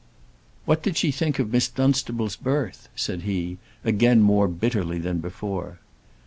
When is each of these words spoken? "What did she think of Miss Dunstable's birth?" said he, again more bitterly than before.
"What 0.65 0.81
did 0.81 0.97
she 0.97 1.11
think 1.11 1.37
of 1.37 1.51
Miss 1.51 1.67
Dunstable's 1.69 2.35
birth?" 2.35 2.89
said 2.95 3.21
he, 3.21 3.59
again 3.83 4.19
more 4.23 4.47
bitterly 4.47 4.97
than 4.97 5.19
before. 5.19 5.77